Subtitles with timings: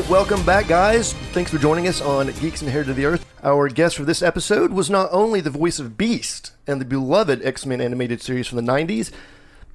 [0.00, 1.12] right, welcome back, guys.
[1.32, 3.24] Thanks for joining us on Geeks Inherited of the Earth.
[3.44, 7.44] Our guest for this episode was not only the voice of Beast and the beloved
[7.44, 9.12] X Men animated series from the 90s,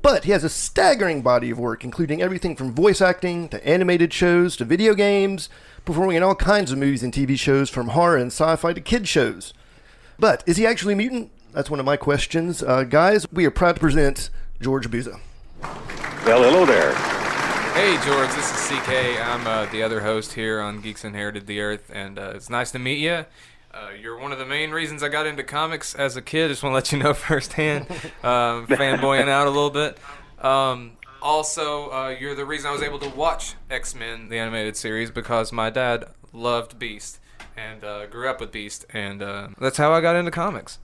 [0.01, 4.11] but he has a staggering body of work, including everything from voice acting to animated
[4.11, 5.47] shows to video games,
[5.86, 8.81] performing in all kinds of movies and TV shows from horror and sci fi to
[8.81, 9.54] kid shows.
[10.17, 11.31] But is he actually a mutant?
[11.54, 12.61] That's one of my questions.
[12.61, 15.17] Uh, guys, we are proud to present George Buza.
[16.25, 17.29] Well, hello there.
[17.79, 18.89] Hey George, this is CK.
[19.21, 22.71] I'm uh, the other host here on Geeks Inherited the Earth, and uh, it's nice
[22.71, 23.24] to meet you.
[23.74, 26.50] Uh, you're one of the main reasons I got into comics as a kid.
[26.50, 27.89] Just want to let you know firsthand.
[28.21, 29.97] Um, fanboying out a little bit.
[30.43, 34.75] Um, also, uh, you're the reason I was able to watch X Men, the animated
[34.75, 36.03] series, because my dad
[36.34, 37.22] loved Beast
[37.56, 40.80] and uh, grew up with Beast, and uh, that's how I got into comics.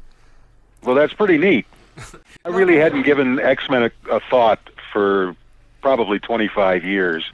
[0.81, 1.66] Well, that's pretty neat.
[2.45, 4.62] I really hadn't given X Men a, a thought
[4.94, 5.36] for
[5.86, 7.31] probably 25 years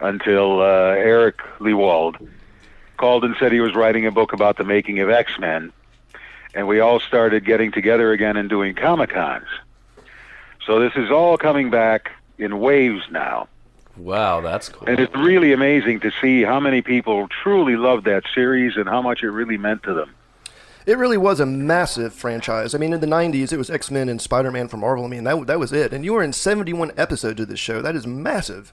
[0.00, 2.16] until uh, Eric Lewald
[2.96, 5.70] called and said he was writing a book about the making of X Men,
[6.54, 9.44] and we all started getting together again and doing Comic Cons.
[10.64, 13.46] So this is all coming back in waves now.
[13.98, 14.88] Wow, that's cool.
[14.88, 19.02] And it's really amazing to see how many people truly loved that series and how
[19.02, 20.14] much it really meant to them.
[20.86, 22.72] It really was a massive franchise.
[22.74, 25.04] I mean, in the 90s, it was X Men and Spider Man from Marvel.
[25.04, 25.92] I mean, that, that was it.
[25.92, 27.82] And you were in 71 episodes of this show.
[27.82, 28.72] That is massive.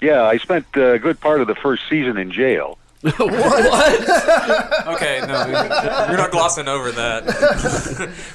[0.00, 2.78] Yeah, I spent a good part of the first season in jail.
[3.02, 4.06] What?
[4.90, 7.24] Okay, no, you're not glossing over that.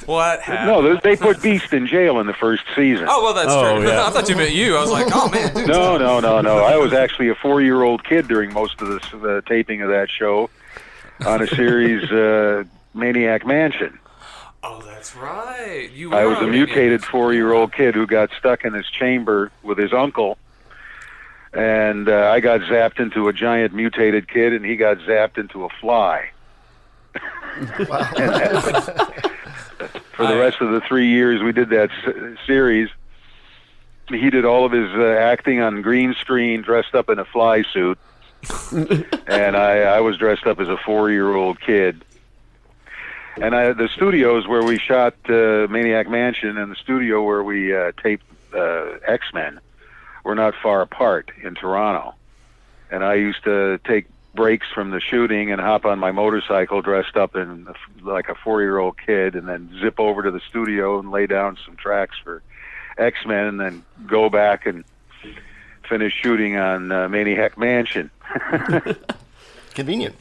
[0.05, 0.67] what happened?
[0.67, 3.05] No, they- they put Beast in jail in the first season.
[3.09, 3.87] Oh well, that's Oh, true.
[3.87, 4.05] yeah.
[4.05, 4.75] I thought you meant you.
[4.75, 5.67] I was like, oh man, dude.
[5.67, 6.57] No, no, no, no.
[6.59, 10.49] I was actually a four-year-old kid during most of this, the taping of that show
[11.25, 12.63] on a series, uh,
[12.94, 13.99] Maniac Mansion.
[14.63, 15.89] Oh, that's right.
[15.94, 16.13] You.
[16.13, 20.37] I was a mutated four-year-old kid who got stuck in his chamber with his uncle,
[21.53, 25.65] and uh, I got zapped into a giant mutated kid, and he got zapped into
[25.65, 26.30] a fly.
[30.15, 32.89] For the rest of the three years we did that s- series,
[34.08, 37.64] he did all of his uh, acting on green screen, dressed up in a fly
[37.73, 37.97] suit,
[38.72, 42.04] and I, I was dressed up as a four-year-old kid.
[43.38, 47.76] And I, the studios where we shot uh, Maniac Mansion and the studio where we
[47.76, 49.60] uh, taped uh, X Men
[50.23, 52.16] were not far apart in Toronto.
[52.89, 57.16] And I used to take breaks from the shooting and hop on my motorcycle dressed
[57.16, 57.67] up in
[58.02, 61.76] like a four-year-old kid, and then zip over to the studio and lay down some
[61.76, 62.42] tracks for
[62.98, 64.86] X Men, and then go back and
[65.87, 68.11] finish shooting on uh, Maniac Mansion.
[69.73, 70.15] Convenient.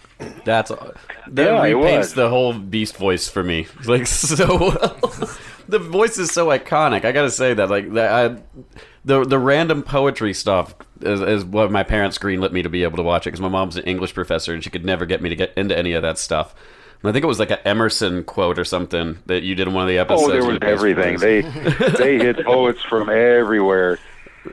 [0.45, 0.97] That's that
[1.33, 2.15] Yeah, repaints was.
[2.15, 3.67] the whole Beast voice for me.
[3.87, 5.01] Like so well.
[5.69, 7.05] the voice is so iconic.
[7.05, 7.71] I gotta say that.
[7.71, 8.13] Like that.
[8.13, 8.43] I,
[9.05, 12.97] the the random poetry stuff is, is what my parents greenlit me to be able
[12.97, 15.29] to watch it because my mom's an English professor and she could never get me
[15.29, 16.55] to get into any of that stuff.
[17.03, 19.75] And I think it was like an Emerson quote or something that you did in
[19.75, 20.23] one of the episodes.
[20.25, 21.19] Oh, there was with the Beast everything.
[21.19, 21.89] voice.
[22.01, 23.99] They they hit poets from everywhere.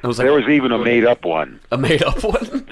[0.04, 1.60] I was like, There was even a made up one.
[1.72, 2.68] a made up one.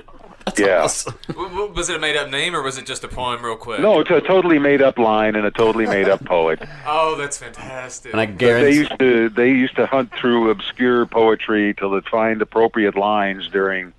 [0.46, 0.84] That's Yeah.
[0.84, 1.14] awesome.
[1.28, 3.82] W- w- Was it a made-up name or was it just a poem, real quick?
[3.82, 6.60] No, it's a totally made up line and a totally made up poet.
[6.88, 8.14] Oh, that's fantastic.
[8.14, 8.78] And I They guarantee.
[8.78, 13.94] used to they used to hunt through obscure poetry till they find appropriate lines during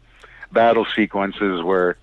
[0.50, 1.96] battle sequences where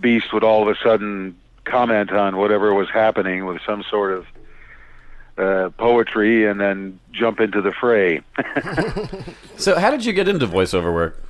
[0.00, 4.26] Beast would all of a sudden comment on whatever was happening with some sort of
[5.36, 8.20] uh, poetry and then jump into the fray.
[9.56, 11.22] So, how did you get into voiceover work?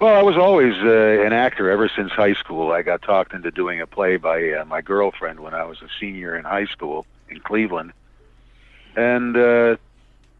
[0.00, 2.72] Well, I was always uh, an actor ever since high school.
[2.72, 5.88] I got talked into doing a play by uh, my girlfriend when I was a
[6.00, 7.92] senior in high school in Cleveland.
[8.96, 9.76] And uh,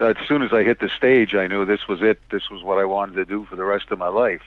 [0.00, 2.18] as soon as I hit the stage, I knew this was it.
[2.30, 4.42] This was what I wanted to do for the rest of my life.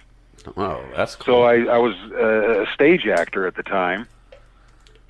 [0.57, 1.35] Oh, that's cool.
[1.35, 4.07] So I, I was uh, a stage actor at the time.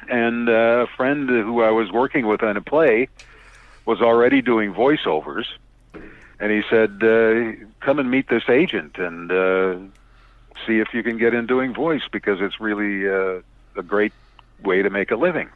[0.09, 3.07] And uh, a friend who I was working with on a play
[3.85, 5.45] was already doing voiceovers.
[6.39, 9.75] And he said, uh, come and meet this agent and uh,
[10.67, 13.41] see if you can get in doing voice because it's really a
[13.87, 14.13] great
[14.63, 15.49] way to make a living.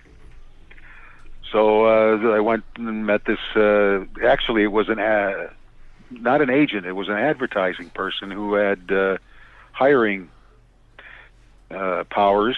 [1.51, 3.40] So uh, I went and met this.
[3.56, 5.50] Uh, actually, it was an uh,
[6.12, 9.18] not an agent; it was an advertising person who had uh,
[9.72, 10.30] hiring
[12.10, 12.57] powers,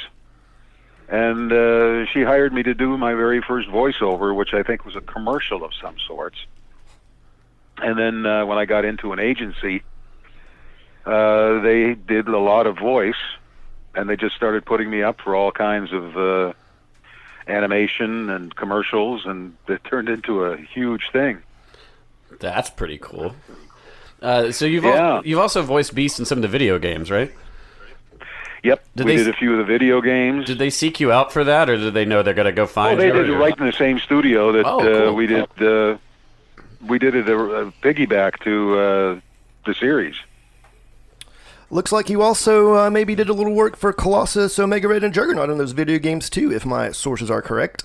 [1.12, 4.96] and uh, she hired me to do my very first voiceover, which I think was
[4.96, 6.38] a commercial of some sorts.
[7.78, 9.84] And then uh, when I got into an agency,
[11.06, 13.16] uh, they did a lot of voice,
[13.94, 16.54] and they just started putting me up for all kinds of uh,
[17.48, 21.40] animation and commercials, and it turned into a huge thing.
[22.40, 23.36] That's pretty cool.
[24.22, 25.16] Uh, so you've Yeah.
[25.16, 27.32] al- you've also voiced Beast in some of the video games, right?
[28.64, 30.46] Yep, Did we they- did a few of the video games.
[30.46, 32.88] Did they seek you out for that, or did they know they're gonna go find?
[32.88, 33.14] Oh, find they you?
[33.26, 35.16] did it right in the same studio that Oh, uh, cool.
[35.16, 35.62] we did.
[35.62, 35.98] Uh,
[36.88, 39.20] we did it a, a piggyback to uh,
[39.66, 40.16] the series.
[41.70, 45.14] Looks like you also uh, maybe did a little work for Colossus, Omega Red, and
[45.14, 47.84] Juggernaut in those video games too, if my sources are correct.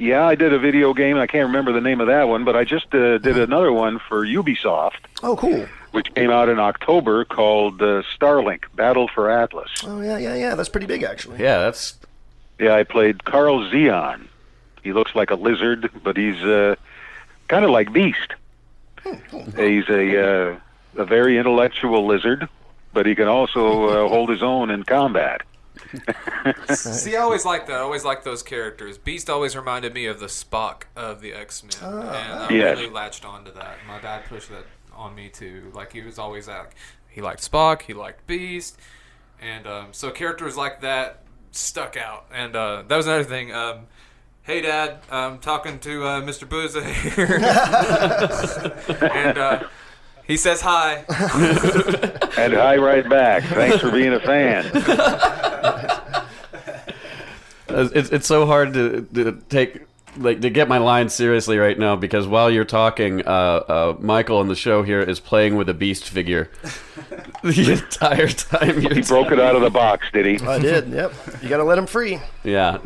[0.00, 1.18] Yeah, I did a video game.
[1.18, 3.98] I can't remember the name of that one, but I just uh, did another one
[3.98, 5.66] for Ubisoft, Oh, cool.
[5.90, 9.70] which came out in October, called uh, Starlink: Battle for Atlas.
[9.84, 10.54] Oh, yeah, yeah, yeah.
[10.54, 11.38] That's pretty big, actually.
[11.38, 11.98] Yeah, that's
[12.58, 14.26] Yeah, I played Carl Zeon.
[14.82, 16.76] He looks like a lizard, but he's uh,
[17.48, 18.32] kind of like Beast.
[19.04, 20.56] He's a uh,
[20.96, 22.48] a very intellectual lizard,
[22.94, 25.42] but he can also uh, hold his own in combat.
[26.74, 27.76] See, I always liked that.
[27.76, 28.98] I always liked those characters.
[28.98, 32.78] Beast always reminded me of the Spock of the X Men, and I Yes.
[32.78, 33.78] really latched onto that.
[33.86, 35.70] My dad pushed that on me too.
[35.74, 36.74] Like he was always like,
[37.08, 38.78] he liked Spock, he liked Beast,
[39.40, 41.22] and um, so characters like that
[41.52, 42.26] stuck out.
[42.32, 43.52] And uh, that was another thing.
[43.52, 43.86] Um,
[44.42, 46.46] hey, Dad, I'm talking to uh, Mr.
[46.48, 46.82] Buza
[48.98, 49.62] here, and uh,
[50.26, 51.04] he says hi.
[52.38, 53.42] And hi right back.
[53.44, 54.64] Thanks for being a fan.
[57.72, 59.82] It's it's so hard to, to take
[60.16, 64.38] like to get my line seriously right now because while you're talking, uh, uh, Michael
[64.38, 66.50] on the show here is playing with a beast figure
[67.42, 68.80] the entire time.
[68.80, 70.44] You're He broke it out of the box, did he?
[70.46, 71.12] I did, yep.
[71.42, 72.18] You gotta let him free.
[72.42, 72.78] Yeah,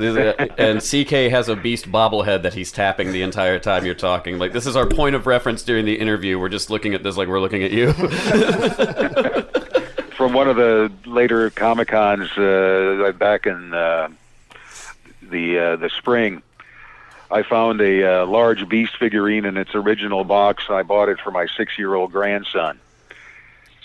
[0.59, 4.39] and CK has a beast bobblehead that he's tapping the entire time you're talking.
[4.39, 6.39] Like this is our point of reference during the interview.
[6.39, 7.87] We're just looking at this like we're looking at you.
[10.35, 14.09] One of the later Comic Cons uh, back in uh,
[15.23, 16.43] the uh, the spring,
[17.31, 20.65] I found a uh, large beast figurine in its original box.
[20.69, 22.81] I bought it for my six year old grandson.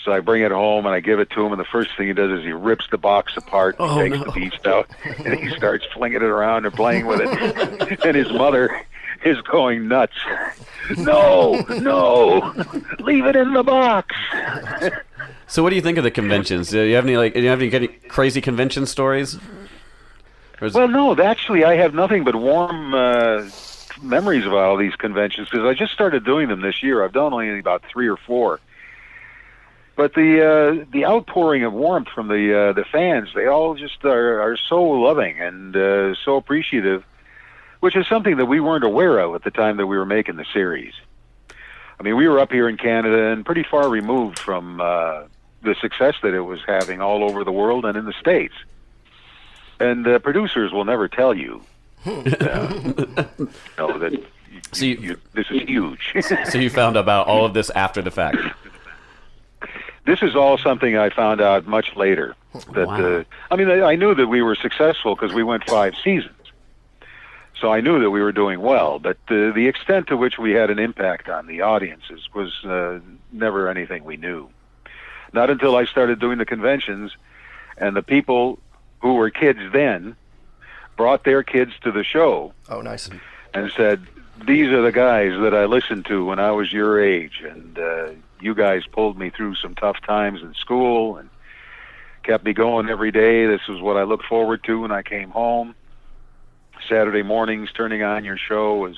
[0.04, 2.08] So I bring it home and I give it to him, and the first thing
[2.08, 4.24] he does is he rips the box apart and Oh, takes no.
[4.24, 4.88] the beast out,
[5.24, 8.00] and he starts flinging it around and playing with it.
[8.04, 8.80] and his mother
[9.24, 10.16] is going nuts.
[10.96, 12.52] No, no,
[12.98, 14.14] leave it in the box.
[15.46, 16.70] so, what do you think of the conventions?
[16.70, 17.34] Do you have any like?
[17.34, 19.38] Do you have any, crazy convention stories?
[20.60, 23.48] Well, no, actually, I have nothing but warm uh,
[24.02, 27.02] memories of all these conventions because I just started doing them this year.
[27.02, 28.60] I've done only about three or four.
[29.96, 34.04] But the uh, the outpouring of warmth from the uh, the fans, they all just
[34.04, 37.04] are, are so loving and uh, so appreciative,
[37.80, 40.36] which is something that we weren't aware of at the time that we were making
[40.36, 40.94] the series.
[41.98, 45.24] I mean, we were up here in Canada and pretty far removed from uh,
[45.62, 48.54] the success that it was having all over the world and in the states.
[49.78, 51.62] And uh, producers will never tell you,
[52.06, 52.10] uh,
[53.78, 54.26] know that you,
[54.72, 56.14] So you- you, this is huge.
[56.50, 58.38] so you found about all of this after the fact.
[60.06, 62.34] this is all something I found out much later.
[62.72, 63.00] That Wow.
[63.18, 66.34] uh, I mean, I, I knew that we were successful because we went five seasons,
[67.60, 68.98] so I knew that we were doing well.
[68.98, 73.00] But uh, the extent to which we had an impact on the audiences was uh,
[73.32, 74.48] never anything we knew.
[75.32, 77.12] Not until I started doing the conventions,
[77.76, 78.58] and the people
[79.00, 80.16] who were kids then
[80.96, 83.08] brought their kids to the show Oh, nice.
[83.54, 84.06] and said,
[84.44, 88.08] "These are the guys that I listened to when I was your age, and uh,
[88.40, 91.30] you guys pulled me through some tough times in school and
[92.22, 93.46] kept me going every day.
[93.46, 95.74] This is what I looked forward to when I came home.
[96.88, 98.96] Saturday mornings, turning on your show was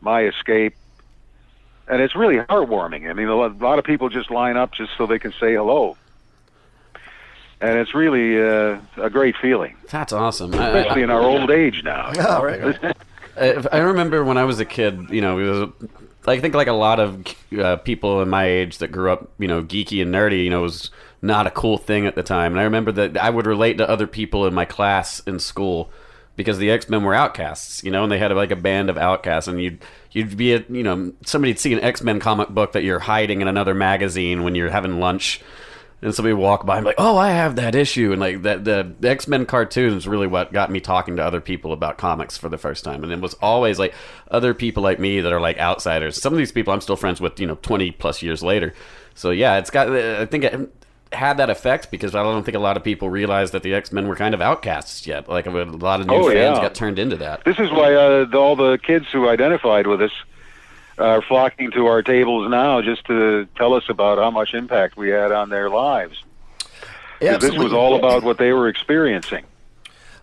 [0.00, 0.74] my escape."
[1.86, 3.10] And it's really heartwarming.
[3.10, 5.96] I mean, a lot of people just line up just so they can say hello.
[7.60, 10.54] And it's really uh, a great feeling, That's awesome.
[10.54, 12.12] I- I- especially in our old age now.
[12.28, 12.76] All right.
[13.36, 15.90] I I remember when I was a kid, you know, it was,
[16.26, 17.24] I think like a lot of
[17.58, 20.62] uh, people in my age that grew up, you know, geeky and nerdy, you know,
[20.62, 20.90] was
[21.20, 22.52] not a cool thing at the time.
[22.52, 25.90] And I remember that I would relate to other people in my class in school
[26.36, 28.98] because the X Men were outcasts, you know, and they had like a band of
[28.98, 32.72] outcasts, and you'd you'd be at, you know, somebody'd see an X Men comic book
[32.72, 35.40] that you're hiding in another magazine when you're having lunch.
[36.02, 38.42] And somebody would walk by and be like, "Oh, I have that issue," and like
[38.42, 41.96] that the X Men cartoon is really what got me talking to other people about
[41.96, 43.02] comics for the first time.
[43.04, 43.94] And it was always like
[44.30, 46.20] other people like me that are like outsiders.
[46.20, 48.74] Some of these people I'm still friends with, you know, 20 plus years later.
[49.14, 49.88] So yeah, it's got.
[49.88, 50.44] I think
[51.14, 53.92] had that effect because I don't think a lot of people realized that the X
[53.92, 55.28] Men were kind of outcasts yet.
[55.28, 56.62] Like a lot of new Oh, fans yeah.
[56.62, 57.44] got turned into that.
[57.44, 60.12] This is why uh, the- all the kids who identified with us
[60.98, 65.08] are flocking to our tables now just to tell us about how much impact we
[65.10, 66.22] had on their lives.
[67.20, 69.44] Yeah, this was all about what they were experiencing.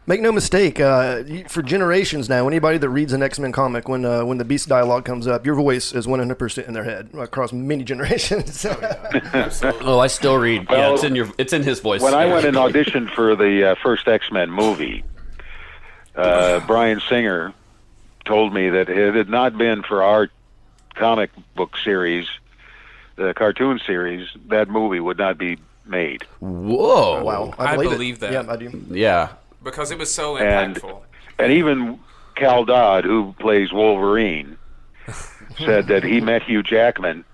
[0.08, 4.04] Make no mistake, uh, for generations now, anybody that reads an X Men comic, when
[4.04, 7.54] uh, when the Beast dialogue comes up, your voice is 100% in their head across
[7.54, 8.66] many generations.
[9.34, 9.86] Absolutely.
[9.86, 10.66] Oh, I still read.
[10.72, 11.30] yeah, it's in your.
[11.38, 12.02] It's in his voice.
[12.02, 15.04] when I went and auditioned for the uh, first X Men movie,
[16.16, 17.54] uh, Bryan Singer
[18.26, 20.30] told me that it had not been for our
[20.96, 22.28] comic book series,
[23.18, 26.24] the cartoon series, that movie would not be made.
[26.40, 27.24] Whoa!
[27.24, 28.34] wow, I believe, believe that.
[28.34, 28.84] Yeah, I do.
[28.90, 29.34] Yeah.
[29.64, 31.02] Because it was so And- impactful.
[31.40, 32.00] And even
[32.36, 34.58] Cal Dodd, who plays Wolverine,
[35.58, 37.26] said that he met Hugh Jackman,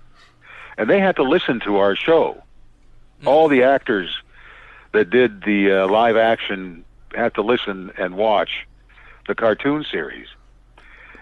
[0.76, 2.42] and they had to listen to our show.
[3.26, 4.16] All the actors
[4.92, 8.66] that did the uh, live action had to listen and watch
[9.26, 10.28] the cartoon series.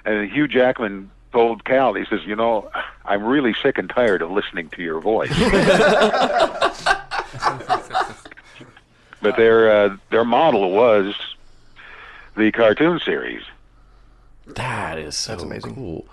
[0.05, 2.71] And Hugh Jackman told Cal, he says, "You know,
[3.05, 5.31] I'm really sick and tired of listening to your voice."
[9.23, 11.15] but their uh, their model was
[12.37, 13.43] the cartoon series.
[14.47, 15.75] That is so That's amazing.
[15.75, 16.07] cool.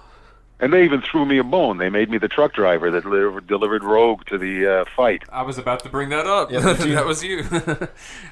[0.60, 1.77] And they even threw me a bone.
[1.77, 5.24] They made me the truck driver that li- delivered Rogue to the uh, fight.
[5.29, 6.51] I was about to bring that up.
[6.51, 6.93] Yeah, that was you.
[6.95, 7.88] that was you.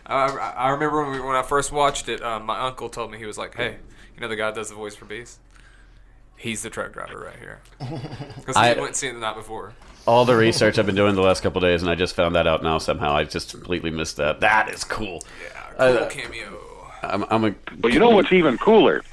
[0.06, 3.18] I, I remember when, we, when I first watched it, um, my uncle told me
[3.18, 3.78] he was like, "Hey,
[4.16, 5.40] you know the guy that does the voice for Beast?
[6.42, 7.60] He's the truck driver right here."
[8.36, 9.74] Because he I- went and seen it the night before.
[10.08, 12.48] All the research I've been doing the last couple days, and I just found that
[12.48, 13.14] out now somehow.
[13.16, 14.40] I just completely missed that.
[14.40, 15.22] That is cool.
[15.44, 16.60] Yeah, Uh, cool cameo.
[17.04, 17.56] I'm, I'm a.
[17.78, 19.04] But you know what's even cooler?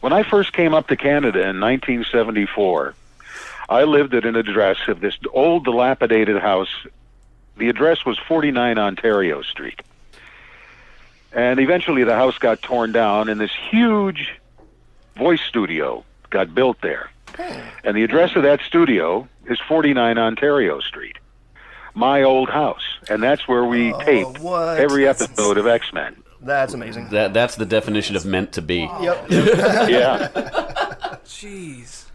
[0.00, 2.94] When I first came up to Canada in 1974,
[3.68, 6.70] I lived at an address of this old dilapidated house.
[7.56, 9.82] The address was 49 Ontario Street.
[11.32, 14.32] And eventually the house got torn down and this huge
[15.16, 17.10] voice studio got built there.
[17.84, 21.16] And the address of that studio is 49 Ontario Street.
[21.94, 22.82] My old house.
[23.08, 24.78] And that's where we taped what?
[24.78, 26.22] every episode of X-Men.
[26.42, 27.08] That's amazing.
[27.10, 28.88] That that's the definition of meant to be.
[29.00, 29.26] Yep.
[29.90, 30.28] Yeah.
[31.24, 32.06] Jeez.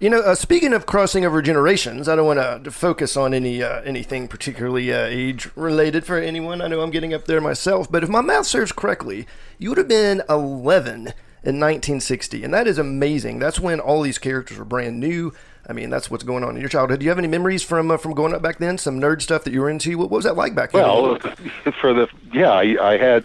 [0.00, 3.62] You know, uh, speaking of crossing over generations, I don't want to focus on any
[3.62, 6.60] uh, anything particularly uh, age related for anyone.
[6.60, 9.26] I know I'm getting up there myself, but if my math serves correctly,
[9.58, 11.14] you would have been 11
[11.44, 13.38] in 1960, and that is amazing.
[13.38, 15.32] That's when all these characters were brand new.
[15.68, 17.00] I mean, that's what's going on in your childhood.
[17.00, 18.78] Do you have any memories from uh, from growing up back then?
[18.78, 19.98] Some nerd stuff that you were into?
[19.98, 20.82] What, what was that like back then?
[20.82, 21.18] Well,
[21.80, 23.24] for the yeah, I, I had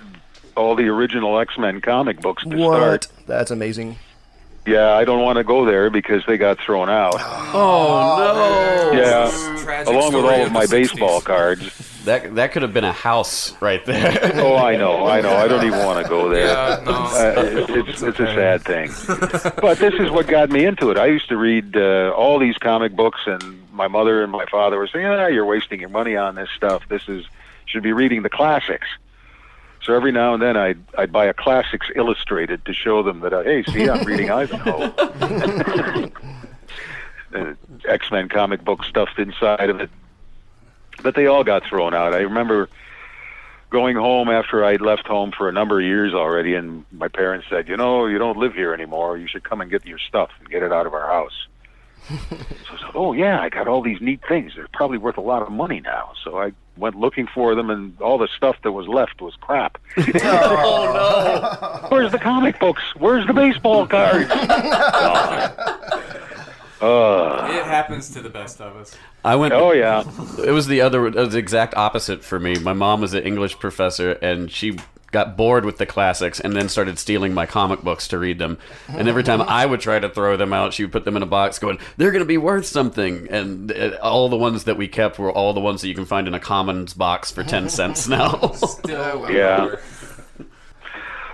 [0.56, 3.04] all the original X Men comic books to what?
[3.06, 3.08] start.
[3.28, 3.98] That's amazing.
[4.66, 7.16] Yeah, I don't want to go there because they got thrown out.
[7.54, 9.00] Oh no!
[9.00, 10.72] Yeah, along with all of of my 60s.
[10.72, 11.93] baseball cards.
[12.06, 14.32] That that could have been a house right there.
[14.44, 15.34] Oh, I know, I know.
[15.36, 16.48] I don't even want to go there.
[16.48, 16.92] Yeah, no.
[16.92, 18.92] Uh, it- it's it's a sad thing,
[19.62, 20.98] but this is what got me into it.
[20.98, 23.42] I used to read uh, all these comic books, and
[23.72, 26.84] my mother and my father were saying, "Ah, you're wasting your money on this stuff.
[26.90, 27.26] This is
[27.66, 28.88] should be reading the classics."
[29.82, 33.34] So every now and then, I'd I'd buy a classics illustrated to show them that,
[33.34, 34.94] uh, hey, see, I'm reading Ivanhoe.
[37.36, 37.54] uh,
[37.88, 39.90] X Men comic book stuffed inside of it,
[41.02, 42.14] but they all got thrown out.
[42.14, 42.70] I remember
[43.74, 47.48] going home after I'd left home for a number of years already, and my parents
[47.50, 49.18] said, "You know, you don't live here anymore.
[49.18, 51.48] You should come and get your stuff and get it out of our house."
[52.08, 52.16] so
[52.72, 54.54] I said, "Oh yeah, I got all these neat things.
[54.56, 58.00] They're probably worth a lot of money now." So I went looking for them, and
[58.00, 59.80] all the stuff that was left was crap.
[59.98, 61.88] oh no!
[61.90, 62.84] Where's the comic books?
[62.98, 64.30] Where's the baseball cards?
[66.84, 68.96] uh, It happens to the best of us.
[69.24, 69.54] I went.
[69.54, 70.04] oh yeah.
[70.46, 72.56] It was the other, it was the exact opposite for me.
[72.60, 74.78] My mom was an English professor, and she
[75.12, 78.58] got bored with the classics and then started stealing my comic books to read them.
[78.88, 81.22] And every time I would try to throw them out, she would put them in
[81.22, 84.76] a box, going, "They're going to be worth something." And uh, all the ones that
[84.76, 87.44] we kept were all the ones that you can find in a Commons box for
[87.44, 88.54] ten cents now.
[88.54, 89.76] Still, Yeah.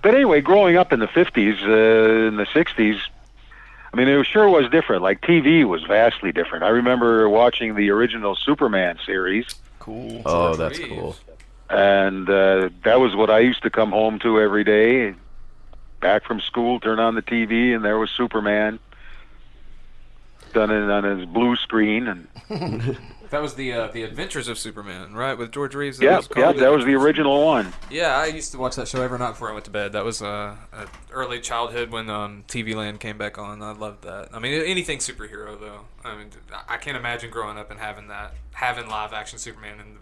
[0.01, 2.99] But anyway, growing up in the 50s, uh, in the 60s,
[3.91, 5.01] I mean, it sure was different.
[5.01, 6.63] Like TV was vastly different.
[6.63, 9.45] I remember watching the original Superman series,
[9.79, 10.21] Cool.
[10.25, 10.89] oh, that's Reeves.
[10.91, 11.15] cool.
[11.69, 15.15] and uh, that was what I used to come home to every day.
[16.01, 18.79] Back from school, turn on the TV, and there was Superman
[20.53, 22.07] done it on his blue screen.
[22.07, 22.27] And
[23.31, 25.37] That was the uh, the Adventures of Superman, right?
[25.37, 25.99] With George Reeves.
[25.99, 26.57] that yeah, was yeah, called?
[26.57, 27.71] that was the original one.
[27.91, 29.91] Yeah, I used to watch that show every night before I went to bed.
[29.93, 33.61] That was uh, a early childhood when um, TV Land came back on.
[33.61, 34.29] I loved that.
[34.33, 35.81] I mean, anything superhero though.
[36.03, 36.29] I mean,
[36.67, 39.93] I can't imagine growing up and having that, having live action Superman in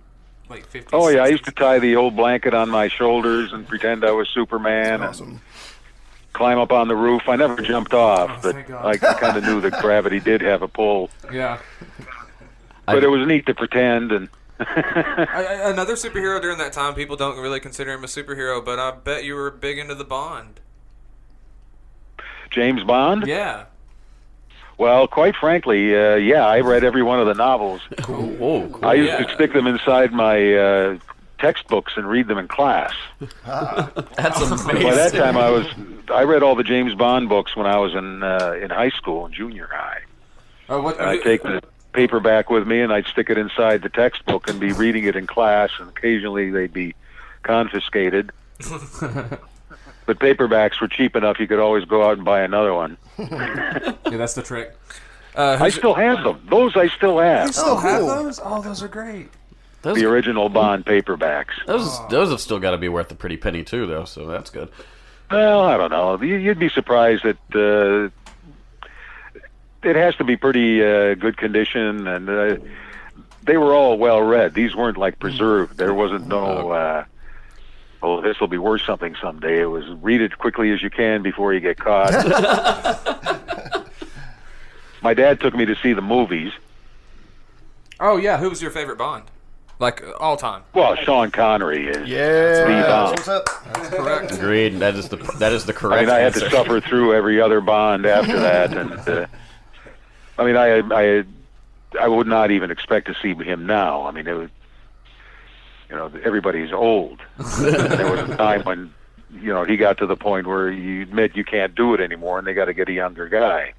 [0.47, 0.91] the late fifties.
[0.93, 4.11] Oh yeah, I used to tie the old blanket on my shoulders and pretend I
[4.11, 4.93] was Superman.
[4.95, 5.41] and Awesome.
[6.31, 7.23] climb up on the roof.
[7.27, 8.71] I never jumped off, Oh, but.
[8.85, 11.09] I kind of knew that gravity did have a pull.
[11.31, 11.59] Yeah.
[12.95, 14.29] But it was neat to pretend, and
[14.59, 16.95] I, I- another superhero during that time.
[16.95, 20.05] People don't really consider him a superhero, but I bet you were big into the
[20.05, 20.59] Bond.
[22.49, 23.27] James Bond.
[23.27, 23.65] Yeah.
[24.77, 27.81] Well, quite frankly, uh, yeah, I read every one of the novels.
[28.07, 28.85] Whoa, cool.
[28.85, 29.25] I used yeah.
[29.25, 30.97] to stick them inside my uh,
[31.39, 32.93] textbooks and read them in class.
[33.45, 34.83] That's amazing.
[34.83, 35.65] By that time, I was
[36.13, 39.25] I read all the James Bond books when I was in uh, in high school
[39.25, 40.01] and junior high.
[40.69, 40.99] Oh, what?
[40.99, 41.61] And I'd take the
[42.07, 45.25] paperback with me and I'd stick it inside the textbook and be reading it in
[45.25, 46.93] class, and occasionally they'd be
[47.43, 48.31] confiscated.
[50.05, 52.95] But paperbacks were cheap enough; you could always go out and buy another one.
[53.19, 54.73] yeah, that's the trick.
[55.35, 57.53] Uh, I still have them; those I still have.
[57.53, 58.07] still have cool.
[58.07, 58.39] those?
[58.41, 59.27] Oh, those are great.
[59.81, 61.55] those, The original Bond paperbacks.
[61.65, 64.05] those, those have still got to be worth a pretty penny too, though.
[64.05, 64.69] So that's good.
[65.29, 66.21] Well, I don't know.
[66.21, 68.26] You- You'd be surprised that uh,
[69.87, 72.57] it has to be pretty uh, good condition, and uh,
[73.43, 74.53] they were all well read.
[74.53, 75.77] These weren't like preserved.
[75.77, 76.71] There wasn't no.
[76.71, 77.05] Uh,
[77.99, 79.61] Oh, this will be worth something someday.
[79.61, 82.13] It was read it quickly as you can before you get caught.
[85.01, 86.51] My dad took me to see the movies.
[87.99, 89.23] Oh yeah, who was your favorite Bond?
[89.79, 90.63] Like all time.
[90.73, 92.07] Well, Sean Connery is.
[92.07, 93.11] Yeah, Bond.
[93.17, 93.45] what's up?
[93.45, 94.31] Correct.
[94.33, 94.73] Agreed.
[94.79, 96.03] That is the that is the correct.
[96.03, 99.25] I correct mean, I had to suffer through every other Bond after that, and uh,
[100.37, 101.23] I mean, I, I,
[101.99, 104.05] I would not even expect to see him now.
[104.05, 104.49] I mean, it was,
[105.89, 107.19] you know, everybody's old.
[107.37, 108.93] there was a time when,
[109.31, 112.37] you know, he got to the point where you admit you can't do it anymore,
[112.37, 113.73] and they got to get a younger guy.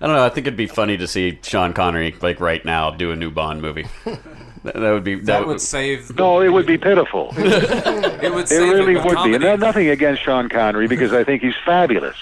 [0.00, 0.24] I don't know.
[0.24, 3.30] I think it'd be funny to see Sean Connery like right now do a new
[3.30, 3.86] Bond movie.
[4.66, 6.14] that, that would be that, That would would save.
[6.16, 7.32] No, it would be pitiful.
[7.36, 9.34] It would It really a would be.
[9.34, 12.16] And nothing against Sean Connery because I think he's fabulous.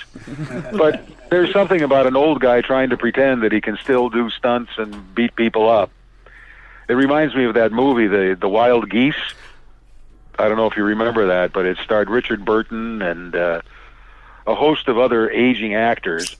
[0.72, 4.28] but there's something about an old guy trying to pretend that he can still do
[4.30, 5.90] stunts and beat people up.
[6.88, 9.14] It reminds me of that movie, The The Wild Geese.
[10.38, 13.62] I don't know if you remember that, but it starred Richard Burton and uh,
[14.46, 16.36] a host of other aging actors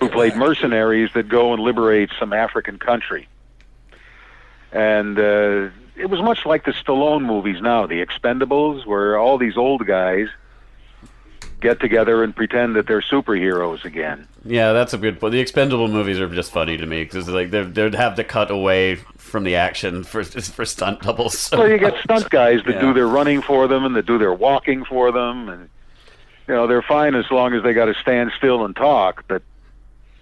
[0.00, 3.28] who played mercenaries that go and liberate some African country.
[4.74, 9.56] And uh, it was much like the Stallone movies now, the Expendables, where all these
[9.56, 10.26] old guys
[11.60, 14.26] get together and pretend that they're superheroes again.
[14.44, 15.32] Yeah, that's a good point.
[15.32, 18.50] The expendable movies are just funny to me because like they'd, they'd have to cut
[18.50, 21.38] away from the action for for stunt doubles.
[21.38, 22.80] So So you get stunt guys that Yeah.
[22.80, 25.68] do their running for them and that do their walking for them, and
[26.48, 29.24] you know they're fine as long as they got to stand still and talk.
[29.28, 29.42] But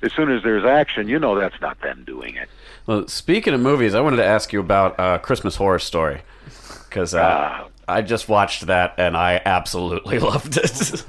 [0.03, 2.49] as soon as there's action, you know that's not them doing it.
[2.87, 6.23] Well, speaking of movies, I wanted to ask you about uh, Christmas Horror Story
[6.89, 7.69] because uh, Ah.
[7.89, 11.05] I just watched that and I absolutely loved it.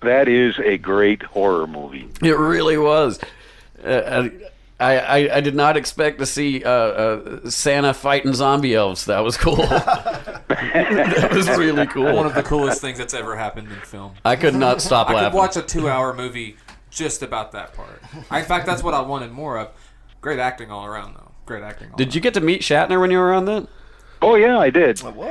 [0.00, 2.08] That is a great horror movie.
[2.22, 3.18] it really was.
[3.84, 4.28] Uh,
[4.80, 9.06] I, I I did not expect to see uh, uh, Santa fighting zombie elves.
[9.06, 9.56] That was cool.
[9.56, 12.12] that was really cool.
[12.14, 14.14] One of the coolest things that's ever happened in film.
[14.24, 15.30] I could not stop I laughing.
[15.30, 16.56] could watch a two-hour movie
[16.90, 18.02] just about that part.
[18.30, 19.68] I, in fact, that's what I wanted more of.
[20.24, 21.30] Great acting all around, though.
[21.44, 21.90] Great acting.
[21.90, 23.68] All Did you get to meet Shatner when you were on that?
[24.22, 24.98] Oh yeah, I did.
[25.00, 25.28] What?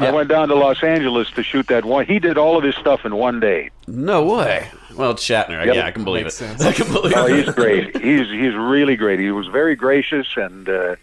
[0.00, 0.10] I Yeah.
[0.10, 2.04] went down to Los Angeles to shoot that one.
[2.04, 3.70] He did all of his stuff in one day.
[3.86, 4.66] No way.
[4.96, 5.64] Well, it's Shatner.
[5.64, 5.76] Yep.
[5.76, 6.58] Yeah, I can believe Makes it.
[6.58, 6.62] sense.
[6.64, 7.44] I can believe Oh, it.
[7.46, 7.96] he's great.
[7.96, 9.20] He's he's really great.
[9.20, 10.96] He was very gracious, and uh,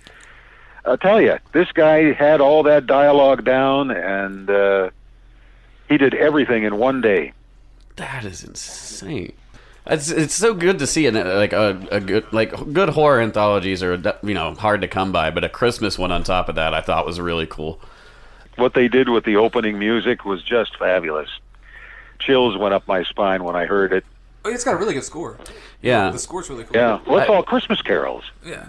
[0.86, 4.90] I'll tell you, this guy had all that dialogue down, and uh,
[5.88, 7.32] he did everything in one day.
[7.96, 9.32] That is insane.
[9.88, 13.84] It's it's so good to see an, like a, a good like good horror anthologies
[13.84, 16.74] are you know hard to come by, but a Christmas one on top of that
[16.74, 17.80] I thought was really cool.
[18.56, 21.30] What they did with the opening music was just fabulous.
[22.20, 24.06] Chills went up my spine when I heard it.
[24.44, 25.38] Oh, it's got a really good score.
[25.82, 26.76] Yeah, The score's really cool.
[26.76, 28.24] Yeah, well, it's I- all Christmas carols.
[28.46, 28.68] Yeah.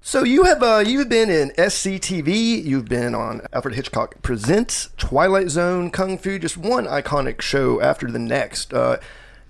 [0.00, 5.50] So you have uh, you've been in SCTV, you've been on Alfred Hitchcock Presents, Twilight
[5.50, 8.72] Zone, Kung Fu, just one iconic show after the next.
[8.72, 8.98] Uh,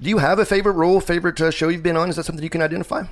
[0.00, 2.08] do you have a favorite role, favorite uh, show you've been on?
[2.10, 3.04] Is that something you can identify?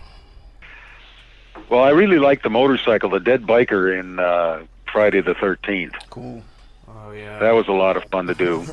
[1.68, 5.94] Well, I really like the motorcycle, the dead biker in uh, Friday the Thirteenth.
[6.10, 6.42] Cool.
[6.88, 7.38] Oh yeah.
[7.38, 8.64] That was a lot of fun to do.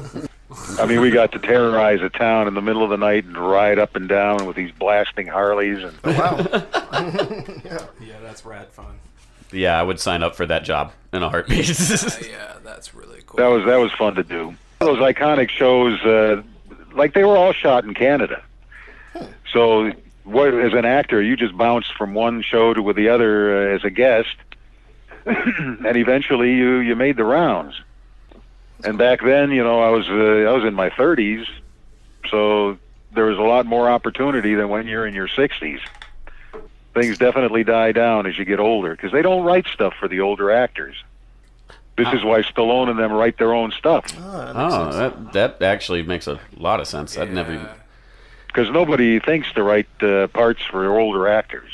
[0.78, 3.38] I mean, we got to terrorize a town in the middle of the night and
[3.38, 6.46] ride up and down with these blasting Harleys, and Wow.
[6.52, 9.00] yeah, yeah, that's rad fun.
[9.54, 11.68] yeah, I would sign up for that job in a heartbeat.
[12.30, 13.38] yeah, that's really cool.
[13.38, 14.54] that was that was fun to do.
[14.80, 16.42] Those iconic shows, uh,
[16.94, 18.44] like they were all shot in Canada.
[19.52, 19.92] So,
[20.24, 23.76] what as an actor, you just bounced from one show to with the other uh,
[23.76, 24.36] as a guest,
[25.26, 27.82] and eventually you you made the rounds.
[28.84, 31.46] And back then, you know, I was uh, I was in my 30s,
[32.30, 32.78] so
[33.14, 35.80] there was a lot more opportunity than when you're in your 60s.
[36.94, 40.22] things definitely die down as you get older because they don't write stuff for the
[40.22, 40.96] older actors.
[42.04, 45.62] This is why Stallone and them write their own stuff Ah, that Oh, that that
[45.62, 47.18] actually makes a lot of sense.
[47.18, 47.76] I'd never.
[48.48, 51.72] Because nobody thinks to write uh, parts for older actors.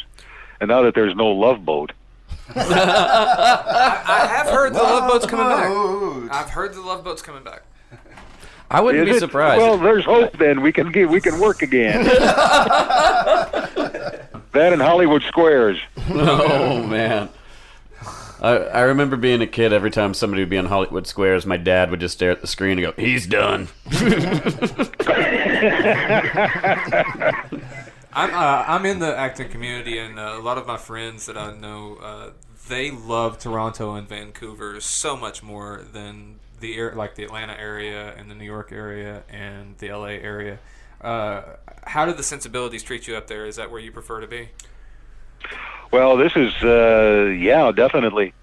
[0.60, 1.92] And now that there's no Love Boat,
[2.56, 5.70] I have heard the Love Boat's coming back.
[6.32, 7.64] I've heard the Love Boat's coming back.
[8.72, 9.20] I wouldn't Is be it?
[9.20, 9.62] surprised.
[9.62, 10.38] Well, there's hope.
[10.38, 12.04] Then we can get we can work again.
[14.54, 15.80] that and Hollywood Squares.
[16.10, 17.30] oh man.
[18.42, 19.74] I, I remember being a kid.
[19.74, 22.48] Every time somebody would be on Hollywood Squares, my dad would just stare at the
[22.48, 23.68] screen and go, "He's done."
[28.14, 31.38] I'm uh, I'm in the acting community, and uh, a lot of my friends that
[31.38, 32.30] I know, uh,
[32.68, 38.14] they love Toronto and Vancouver so much more than the air, like the Atlanta area
[38.18, 40.60] and the New York area and the LA area.
[41.02, 41.44] Uh,
[41.86, 43.46] how do the sensibilities treat you up there?
[43.46, 44.50] Is that where you prefer to be?
[45.92, 48.34] Well, this is uh, yeah, definitely.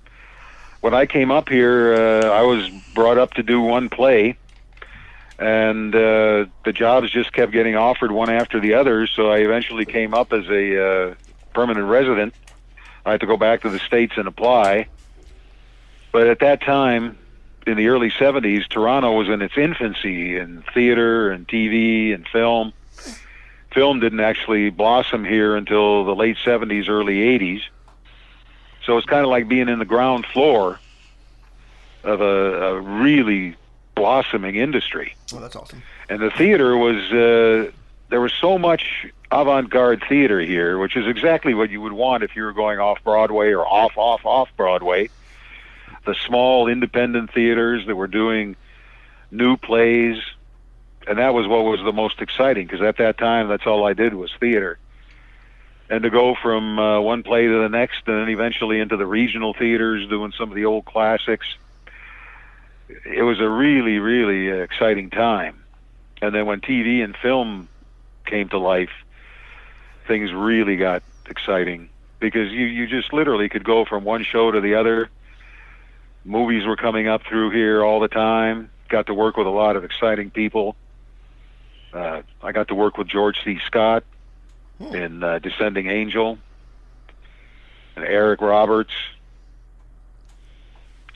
[0.80, 4.36] When I came up here, uh, I was brought up to do one play,
[5.38, 9.06] and uh, the jobs just kept getting offered one after the other.
[9.06, 11.14] So I eventually came up as a uh,
[11.52, 12.34] permanent resident.
[13.04, 14.88] I had to go back to the states and apply.
[16.12, 17.18] But at that time,
[17.66, 22.72] in the early '70s, Toronto was in its infancy in theater and TV and film
[23.74, 27.62] film didn't actually blossom here until the late 70s, early 80s.
[28.84, 30.78] So it's kind of like being in the ground floor
[32.04, 33.56] of a, a really
[33.94, 35.16] blossoming industry.
[35.34, 35.82] Oh, that's awesome.
[36.08, 37.72] And the theater was, uh,
[38.10, 42.22] there was so much avant garde theater here, which is exactly what you would want
[42.22, 45.08] if you were going off Broadway or off, off, off Broadway.
[46.04, 48.56] The small independent theaters that were doing
[49.30, 50.18] new plays,
[51.06, 53.92] and that was what was the most exciting because at that time that's all I
[53.92, 54.78] did was theater.
[55.90, 59.06] And to go from uh, one play to the next, and then eventually into the
[59.06, 61.46] regional theaters doing some of the old classics,
[63.04, 65.62] it was a really, really exciting time.
[66.22, 67.68] And then when TV and film
[68.24, 68.90] came to life,
[70.06, 74.60] things really got exciting because you you just literally could go from one show to
[74.60, 75.10] the other.
[76.24, 78.70] Movies were coming up through here all the time.
[78.88, 80.76] Got to work with a lot of exciting people.
[81.94, 83.58] Uh, I got to work with George C.
[83.66, 84.04] Scott
[84.80, 86.38] in uh, Descending Angel,
[87.96, 88.92] and Eric Roberts.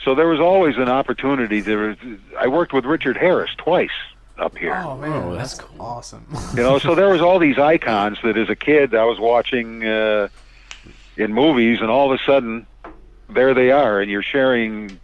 [0.05, 1.61] So there was always an opportunity.
[1.61, 1.97] There, was,
[2.39, 3.91] I worked with Richard Harris twice
[4.39, 4.73] up here.
[4.97, 6.27] man, Oh, that's that's awesome.
[6.57, 9.85] You know, so there was all these icons that as a kid I was watching
[9.85, 10.29] uh,
[11.17, 12.67] in movies, and all of a sudden,
[13.29, 14.99] there they are, and you're sharing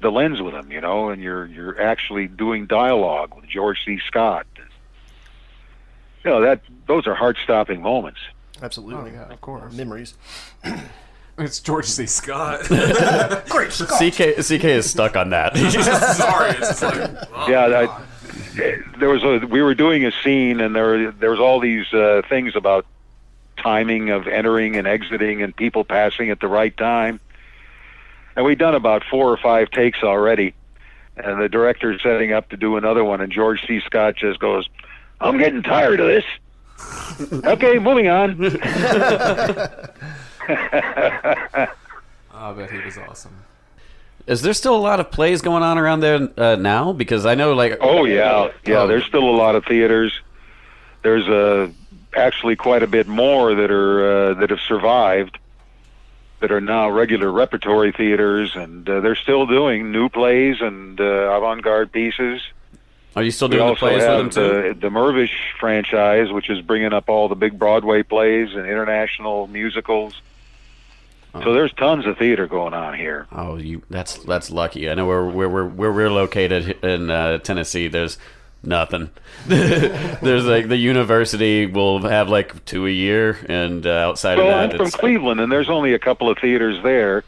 [0.00, 0.70] the lens with them.
[0.70, 3.98] You know, and you're you're actually doing dialogue with George C.
[4.06, 4.46] Scott.
[6.28, 8.20] You know that those are heart-stopping moments.
[8.60, 9.12] Absolutely.
[9.12, 9.72] Oh, yeah, of course.
[9.72, 10.14] Memories.
[11.40, 12.04] It's George C.
[12.06, 12.64] Scott.
[13.48, 13.90] Great Scott.
[13.90, 15.56] CK CK is stuck on that.
[16.16, 16.96] Sorry, it's like,
[17.32, 18.04] oh, yeah, God.
[18.56, 21.86] I, there was a we were doing a scene, and there there was all these
[21.94, 22.86] uh, things about
[23.56, 27.20] timing of entering and exiting, and people passing at the right time.
[28.34, 30.54] And we'd done about four or five takes already,
[31.16, 33.78] and the director's setting up to do another one, and George C.
[33.78, 34.68] Scott just goes,
[35.20, 36.24] "I'm getting tired of this."
[37.44, 38.30] okay, moving on.
[42.32, 43.44] I bet he was awesome.
[44.26, 46.92] Is there still a lot of plays going on around there uh, now?
[46.92, 48.80] Because I know, like, Oh yeah, yeah.
[48.82, 48.86] Oh.
[48.86, 50.12] There's still a lot of theaters.
[51.02, 51.70] There's uh,
[52.14, 55.38] actually quite a bit more that are uh, that have survived,
[56.40, 61.04] that are now regular repertory theaters, and uh, they're still doing new plays and uh,
[61.04, 62.42] avant-garde pieces.
[63.16, 64.72] Are you still We doing the also plays with them too?
[64.72, 69.46] the the Mirvish franchise, which is bringing up all the big Broadway plays and international
[69.48, 70.20] musicals.
[71.42, 73.26] So there's tons of theater going on here.
[73.30, 74.90] Oh, you that's that's lucky.
[74.90, 77.86] I know where where we're where we're located in uh, Tennessee.
[77.86, 78.18] There's
[78.62, 79.10] nothing.
[79.46, 84.64] There's like the university will have like two a year, and uh, outside Well, I'm
[84.64, 87.24] of that, from it's Cleveland, and there's only a couple of theaters there.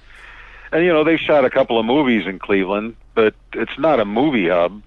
[0.73, 4.05] And you know, they've shot a couple of movies in Cleveland, but it's not a
[4.05, 4.83] movie hub.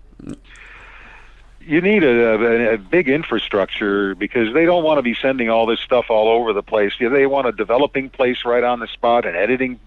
[1.65, 5.65] You need a, a, a big infrastructure because they don't want to be sending all
[5.65, 6.93] this stuff all over the place.
[6.99, 9.80] Yeah, They want a developing place right on the spot, an editing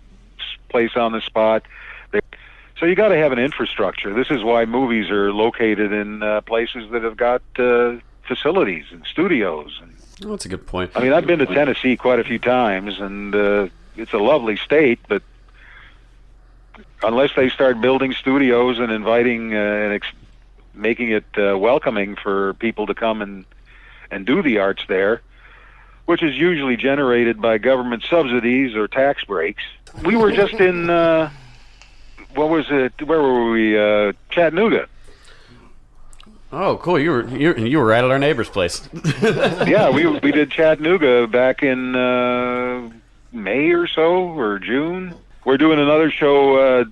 [0.68, 1.64] place on the spot.
[2.12, 2.20] They,
[2.78, 4.12] so you got to have an infrastructure.
[4.14, 9.04] This is why movies are located in uh, places that have got uh, facilities and
[9.06, 10.90] studios and oh, that's a good point.
[10.94, 14.56] I mean, I've been to Tennessee quite a few times, and uh, it's a lovely
[14.56, 15.00] state.
[15.08, 15.22] But
[17.02, 20.06] unless they start building studios and inviting uh, and ex-
[20.76, 23.44] making it uh, welcoming for people to come and
[24.10, 25.22] and do the arts there,
[26.04, 29.62] which is usually generated by government subsidies or tax breaks.
[30.04, 31.30] We were just in, uh,
[32.34, 33.02] what was it?
[33.02, 33.78] Where were we?
[33.78, 34.88] Uh, Chattanooga.
[36.52, 36.98] Oh, cool!
[36.98, 38.88] You were you, you were right at our neighbor's place.
[39.22, 42.88] yeah, we we did Chattanooga back in uh,
[43.32, 45.14] May or so or June.
[45.44, 46.84] We're doing another show uh,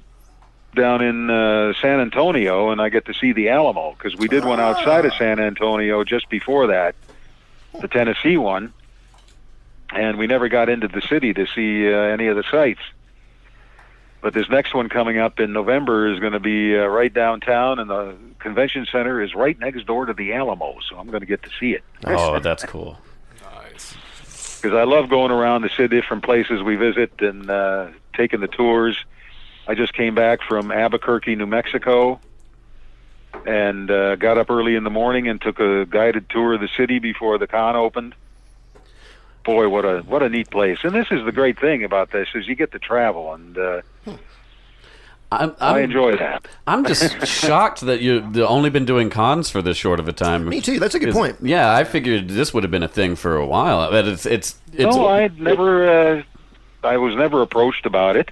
[0.74, 4.44] down in uh, San Antonio, and I get to see the Alamo because we did
[4.44, 6.94] one outside of San Antonio just before that,
[7.80, 8.72] the Tennessee one,
[9.90, 12.80] and we never got into the city to see uh, any of the sites.
[14.20, 17.78] But this next one coming up in November is going to be uh, right downtown,
[17.78, 21.26] and the convention center is right next door to the Alamo, so I'm going to
[21.26, 22.98] get to see it oh, that's cool.
[23.42, 24.60] Nice.
[24.60, 28.48] because I love going around to see different places we visit and uh, taking the
[28.48, 28.96] tours.
[29.66, 32.20] I just came back from Albuquerque, New Mexico,
[33.46, 36.68] and uh, got up early in the morning and took a guided tour of the
[36.77, 38.14] city before the con opened.
[39.44, 40.79] Boy, what a what a neat place!
[40.85, 43.83] And this is the great thing about this is you get to travel, and uh,
[45.31, 46.46] I'm, I I'm, enjoy that.
[46.66, 50.48] I'm just shocked that you've only been doing cons for this short of a time.
[50.48, 50.79] Me too.
[50.79, 51.37] That's a good Is- point.
[51.42, 53.90] Yeah, I figured this would have been a thing for a while.
[53.90, 56.16] But it's it's it's no, I never.
[56.18, 56.22] Uh,
[56.83, 58.31] I was never approached about it,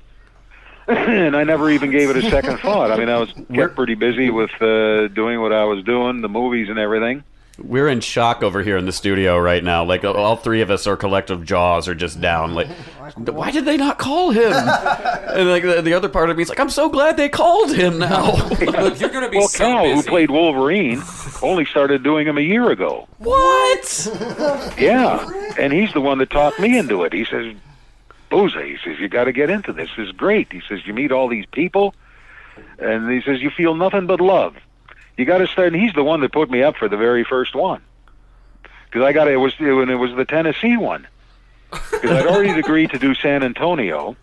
[0.89, 2.91] and I never even gave it a second thought.
[2.91, 6.21] I mean, I was We're- kept pretty busy with uh, doing what I was doing,
[6.23, 7.25] the movies and everything.
[7.59, 9.85] we're in shock over here in the studio right now.
[9.85, 12.55] Like all three of us, our collective jaws are just down.
[12.55, 12.69] Like,
[13.17, 14.53] why did they not call him?
[14.53, 17.73] and like the, the other part of me is like, I'm so glad they called
[17.75, 18.33] him now.
[18.49, 21.03] Look, you're gonna be Well, so Cal, who played Wolverine,
[21.43, 23.07] only started doing him a year ago.
[23.19, 24.09] what?
[24.79, 27.13] Yeah, and he's the one that talked me into it.
[27.13, 27.55] He says,
[28.33, 29.91] "Buza," he says, "you got to get into this.
[29.97, 31.95] This is great." He says, "You meet all these people,
[32.79, 34.57] and he says you feel nothing but love.
[35.17, 37.25] You got to start." And he's the one that put me up for the very
[37.25, 37.83] first one
[38.93, 41.07] because I got it was when it was the Tennessee one
[41.71, 44.17] because I'd already agreed to do San Antonio.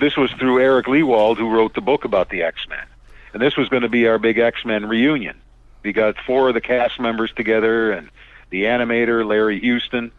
[0.00, 2.84] This was through Eric Lewald, who wrote the book about the X Men,
[3.32, 5.40] and this was going to be our big X Men reunion.
[5.82, 8.08] We got four of the cast members together, and
[8.50, 10.12] the animator Larry Houston.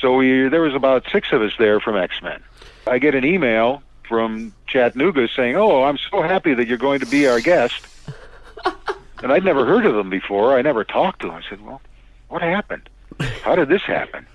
[0.00, 2.42] So we there was about six of us there from X Men.
[2.86, 7.06] I get an email from Chattanooga saying, "Oh, I'm so happy that you're going to
[7.06, 7.86] be our guest."
[9.22, 10.56] and I'd never heard of them before.
[10.56, 11.36] I never talked to them.
[11.36, 11.80] I said, "Well,
[12.28, 12.88] what happened?
[13.42, 14.26] How did this happen?"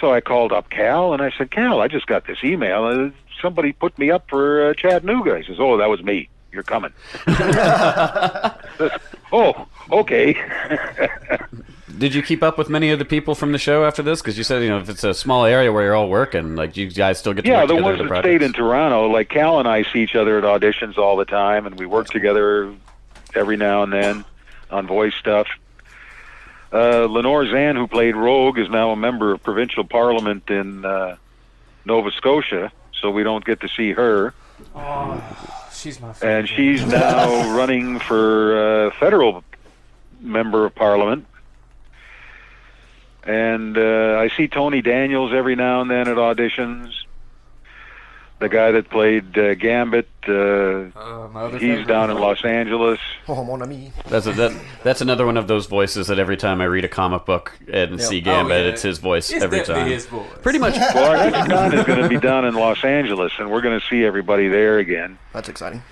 [0.00, 2.84] So I called up Cal and I said, "Cal, I just got this email.
[2.84, 6.28] Uh, somebody put me up for uh, Chattanooga." He says, "Oh, that was me.
[6.50, 6.92] You're coming."
[9.32, 10.36] oh, okay.
[12.00, 14.22] Did you keep up with many of the people from the show after this?
[14.22, 16.74] Because you said you know if it's a small area where you're all working, like
[16.74, 18.52] you guys still get to Yeah, work the together ones at that the stayed in?
[18.54, 21.84] Toronto, like Cal and I see each other at auditions all the time, and we
[21.84, 22.72] work together
[23.34, 24.24] every now and then
[24.70, 25.46] on voice stuff.
[26.72, 31.16] Uh, Lenore Zann, who played Rogue, is now a member of provincial parliament in uh,
[31.84, 34.32] Nova Scotia, so we don't get to see her.
[34.74, 35.22] Oh,
[35.70, 36.38] She's my favorite.
[36.38, 39.44] And she's now running for uh, federal
[40.20, 41.26] member of parliament.
[43.24, 46.92] And uh, I see Tony Daniels every now and then at auditions.
[48.38, 52.98] The guy that played uh, Gambit, uh, uh, he's down in Los Angeles.
[53.28, 53.92] Oh, mon ami.
[54.08, 56.88] That's a, that, that's another one of those voices that every time I read a
[56.88, 58.70] comic book and see Gambit, Oh, yeah.
[58.70, 59.86] it's his voice It's every time.
[59.90, 60.26] his voice.
[60.42, 60.74] Pretty much.
[60.94, 63.86] Well, our next is going to be down in Los Angeles, and we're going to
[63.88, 65.18] see everybody there again.
[65.34, 65.82] That's exciting.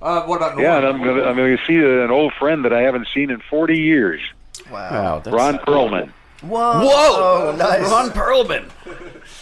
[0.00, 2.64] Uh, what about Yeah, and I'm going to I'm going to see an old friend
[2.64, 4.22] that I haven't seen in 40 years,
[4.70, 4.90] Wow.
[4.90, 6.10] Wow, that's, Ron Perlman.
[6.48, 6.80] Whoa.
[6.86, 7.48] Whoa!
[7.52, 7.82] Oh, nice.
[7.90, 8.70] Ron Perlman.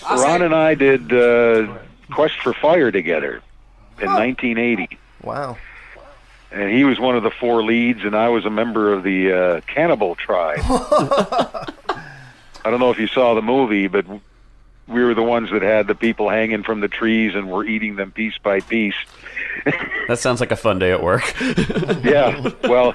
[0.06, 1.78] I Ron and I did uh,
[2.12, 3.42] Quest for Fire together
[4.00, 5.56] in 1980, Wow.
[6.50, 9.32] and he was one of the four leads, and I was a member of the
[9.32, 10.58] uh, Cannibal Tribe.
[12.66, 14.06] I don't know if you saw the movie, but
[14.86, 17.96] we were the ones that had the people hanging from the trees and were eating
[17.96, 18.94] them piece by piece.
[20.08, 21.22] That sounds like a fun day at work.
[22.02, 22.94] yeah, well,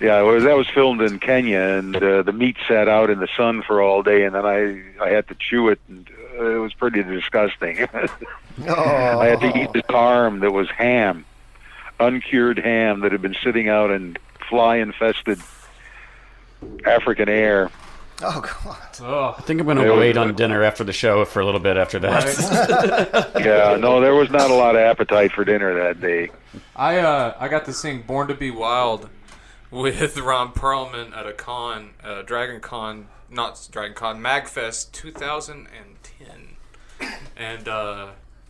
[0.00, 3.18] yeah, it was, that was filmed in Kenya, and uh, the meat sat out in
[3.20, 6.08] the sun for all day, and then I I had to chew it, and
[6.38, 7.88] uh, it was pretty disgusting.
[7.92, 8.06] Oh.
[9.20, 11.24] I had to eat this arm that was ham,
[12.00, 14.16] uncured ham that had been sitting out in
[14.48, 15.40] fly-infested
[16.84, 17.70] African air.
[18.20, 18.76] Oh, God.
[19.00, 19.34] Ugh.
[19.38, 21.44] I think I'm going to It was- wait on dinner after the show for a
[21.44, 23.30] little bit after that.
[23.38, 26.30] Yeah, no, there was not a lot of appetite for dinner that day.
[26.74, 29.08] I uh I got to sing "Born to Be Wild"
[29.70, 36.56] with Ron Perlman at a con, uh, Dragon Con, not Dragon Con, Magfest 2010,
[37.36, 38.08] and uh,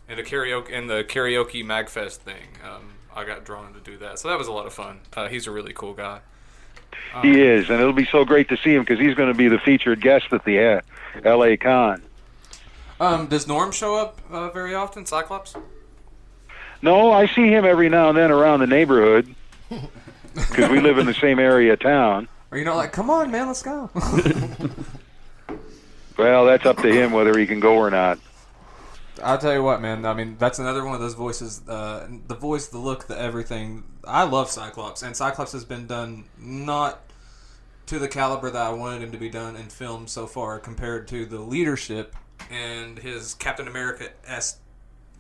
[0.09, 2.49] in a karaoke and the karaoke Magfest thing.
[2.65, 5.01] Um, I got drawn to do that, so that was a lot of fun.
[5.17, 6.21] Uh, he's a really cool guy.
[7.23, 9.49] He is, and it'll be so great to see him because he's going to be
[9.49, 10.81] the featured guest at the uh,
[11.25, 11.57] L.A.
[11.57, 12.03] Con.
[13.01, 15.55] Um, does Norm show up uh, very often, Cyclops?
[16.83, 19.35] No, I see him every now and then around the neighborhood
[20.35, 22.29] because we live in the same area of town.
[22.51, 23.91] Or you know, like, come on, man, let's go.
[26.19, 28.19] Well, that's up to him whether he can go or not.
[29.23, 30.05] I'll tell you what, man.
[30.05, 31.67] I mean, that's another one of those voices.
[31.67, 33.85] Uh, the voice, the look, the everything.
[34.05, 37.01] I love Cyclops, and Cyclops has been done not
[37.87, 41.07] to the caliber that I wanted him to be done in film so far, compared
[41.09, 42.17] to the leadership
[42.51, 44.59] and his Captain America s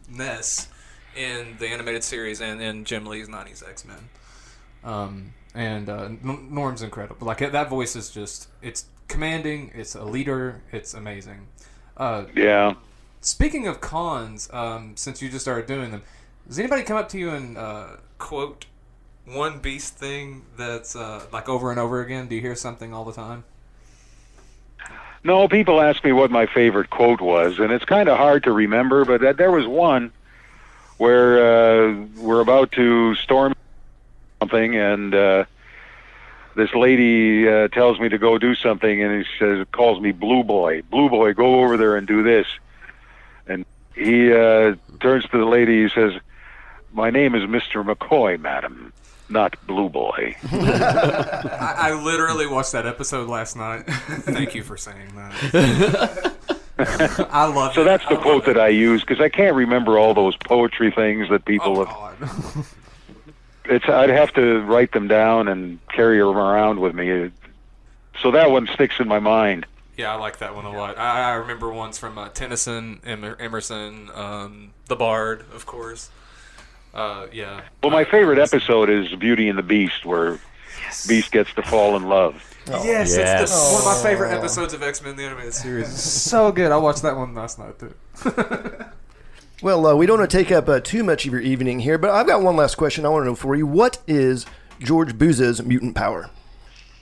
[0.08, 0.68] ness
[1.16, 4.08] in the animated series and in Jim Lee's '90s X Men.
[4.84, 7.26] Um, and uh, Norm's incredible.
[7.26, 9.72] Like that voice is just it's commanding.
[9.74, 10.62] It's a leader.
[10.72, 11.48] It's amazing.
[11.96, 12.74] Uh, Yeah.
[13.20, 16.02] Speaking of cons, um, since you just started doing them,
[16.46, 17.86] does anybody come up to you and uh,
[18.18, 18.66] quote
[19.26, 22.28] one beast thing that's uh, like over and over again?
[22.28, 23.44] Do you hear something all the time?
[25.24, 28.52] No, people ask me what my favorite quote was, and it's kind of hard to
[28.52, 30.12] remember, but uh, there was one
[30.98, 33.52] where uh, we're about to storm
[34.40, 35.44] something, and uh,
[36.56, 40.42] this lady uh, tells me to go do something, and he says, calls me Blue
[40.44, 40.82] Boy.
[40.82, 42.46] Blue Boy, go over there and do this.
[43.46, 46.12] And he uh, turns to the lady, he says,
[46.92, 47.84] My name is Mr.
[47.84, 48.92] McCoy, madam,
[49.28, 50.36] not Blue Boy.
[50.52, 53.82] I, I literally watched that episode last night.
[53.86, 56.34] Thank you for saying that.
[57.30, 57.84] I love So it.
[57.84, 61.28] that's the I quote that I use because I can't remember all those poetry things
[61.28, 62.74] that people Oh, have.
[63.68, 63.74] God.
[63.76, 67.30] It's I'd have to write them down and carry them around with me.
[68.20, 69.66] So that one sticks in my mind.
[69.96, 70.96] Yeah, I like that one a lot.
[70.98, 76.10] I, I remember ones from uh, Tennyson, Emer- Emerson, um, The Bard, of course.
[76.94, 77.62] Uh, yeah.
[77.82, 80.38] Well, my favorite episode is Beauty and the Beast, where
[81.08, 82.44] Beast gets to fall in love.
[82.68, 83.42] Yes, Yes.
[83.50, 85.88] it's the, one of my favorite episodes of X Men the Animated Series.
[85.88, 86.70] so good.
[86.70, 87.94] I watched that one last night too.
[89.60, 91.98] Well, uh, we don't want to take up uh, too much of your evening here,
[91.98, 93.66] but I've got one last question I want to know for you.
[93.66, 94.46] What is
[94.78, 96.30] George Buza's mutant power?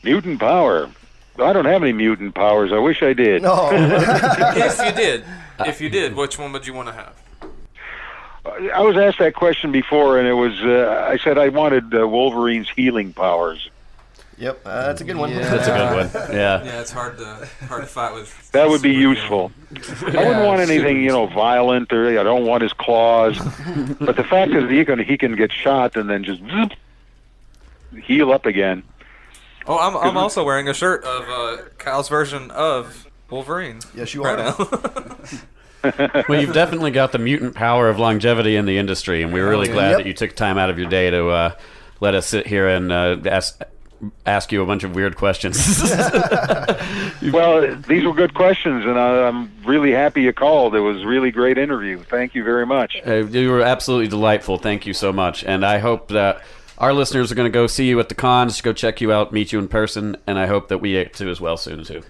[0.03, 0.91] Mutant power.
[1.39, 2.73] I don't have any mutant powers.
[2.73, 3.43] I wish I did.
[3.45, 5.25] Oh, if you did,
[5.67, 7.15] if you did, which one would you want to have?
[8.73, 12.09] I was asked that question before, and it was uh, I said I wanted uh,
[12.09, 13.69] Wolverine's healing powers.
[14.39, 15.35] Yep, uh, that's a good one.
[15.35, 16.31] That's a good one.
[16.37, 16.65] Yeah.
[16.65, 18.51] Yeah, it's hard to hard to fight with.
[18.53, 19.53] That would be super useful.
[20.19, 23.39] I wouldn't want anything, you know, violent, or I don't want his claws.
[24.01, 26.73] but the fact is, he can he can get shot and then just zoop,
[28.03, 28.83] heal up again.
[29.69, 33.81] Oh, I'm, I'm also wearing a shirt of uh, Kyle's version of Wolverine.
[33.95, 35.09] Yes, you right are.
[35.85, 36.23] now.
[36.29, 39.69] Well, you've definitely got the mutant power of longevity in the industry, and we're really
[39.69, 39.73] yeah.
[39.75, 39.99] glad Yep.
[39.99, 41.51] that you took time out of your day to uh,
[42.01, 43.61] let us sit here and uh, ask
[44.25, 45.83] ask you a bunch of weird questions.
[47.33, 50.75] Well, these were good questions, and I, I'm really happy you called.
[50.75, 51.99] It was a really great interview.
[52.03, 53.01] Thank you very much.
[53.07, 54.59] Uh, you were absolutely delightful.
[54.59, 55.43] Thank you so much.
[55.45, 56.43] And I hope that
[56.79, 59.33] our listeners are going to go see you at the cons, go check you out,
[59.33, 62.03] meet you in person, and I hope that we get to as well soon too.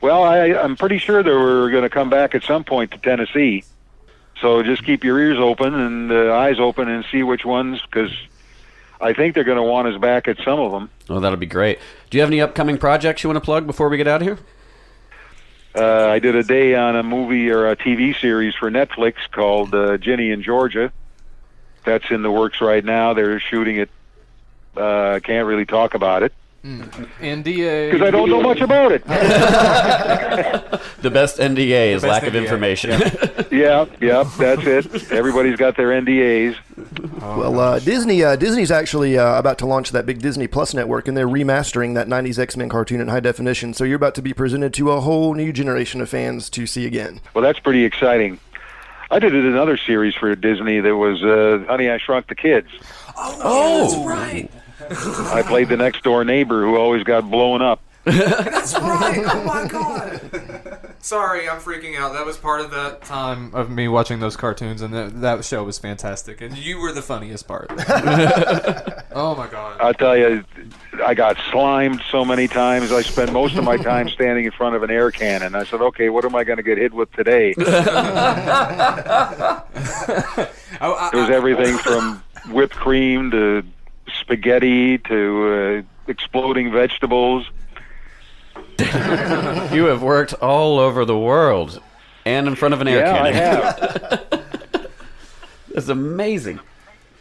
[0.00, 2.98] Well, I, I'm pretty sure that we're going to come back at some point to
[2.98, 3.64] Tennessee.
[4.40, 8.12] So just keep your ears open and uh, eyes open and see which ones, because
[9.00, 10.90] I think they're going to want us back at some of them.
[11.08, 11.78] Oh, that'll be great.
[12.10, 14.26] Do you have any upcoming projects you want to plug before we get out of
[14.26, 14.38] here?
[15.74, 19.74] Uh, I did a day on a movie or a TV series for Netflix called
[19.74, 20.90] uh, Ginny and Georgia.
[21.84, 23.12] That's in the works right now.
[23.12, 23.90] They're shooting it.
[24.74, 26.32] Uh, can't really talk about it
[27.20, 27.90] NDA.
[27.92, 29.02] because I don't know much about it.
[31.06, 32.90] The best NDA is best lack of information.
[33.52, 35.12] yeah, yeah, that's it.
[35.12, 36.56] Everybody's got their NDAs.
[37.20, 41.06] Well, uh, Disney uh, Disney's actually uh, about to launch that big Disney Plus network,
[41.06, 43.72] and they're remastering that '90s X-Men cartoon in high definition.
[43.72, 46.86] So you're about to be presented to a whole new generation of fans to see
[46.86, 47.20] again.
[47.34, 48.40] Well, that's pretty exciting.
[49.10, 52.68] I did another series for Disney that was uh, Honey, I Shrunk the Kids.
[53.16, 54.50] Oh, that's right.
[54.90, 57.80] I played the next door neighbor who always got blown up.
[58.04, 59.24] That's right.
[59.26, 60.94] Oh my god.
[61.00, 62.12] Sorry, I'm freaking out.
[62.14, 65.62] That was part of that time of me watching those cartoons, and that, that show
[65.64, 66.40] was fantastic.
[66.40, 67.66] And you were the funniest part.
[69.12, 69.80] oh my god.
[69.80, 70.44] I'll tell you,
[71.04, 72.92] I got slimed so many times.
[72.92, 75.54] I spent most of my time standing in front of an air cannon.
[75.54, 77.54] I said, okay, what am I going to get hit with today?
[80.78, 83.64] It was everything from whipped cream to
[84.30, 87.46] spaghetti to uh, exploding vegetables.
[88.78, 91.80] you have worked all over the world
[92.24, 93.60] and in front of an air Yeah, I cannon.
[93.70, 94.90] have.
[95.74, 96.58] That's amazing.